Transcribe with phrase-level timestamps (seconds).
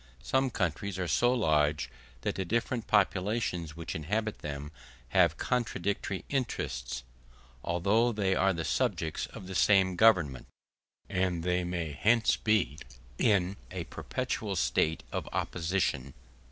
[0.23, 1.87] Some countries are so large
[2.21, 4.71] that the different populations which inhabit them
[5.09, 7.03] have contradictory interests,
[7.63, 10.47] although they are the subjects of the same Government,
[11.07, 12.79] and they may thence be
[13.19, 16.15] in a perpetual state of opposition.